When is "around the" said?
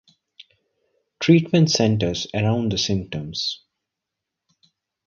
2.33-2.79